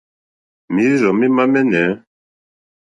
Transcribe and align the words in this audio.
Mǐrzɔ̀ 0.73 1.13
mémá 1.19 1.43
mɛ́nɛ̌. 1.53 1.87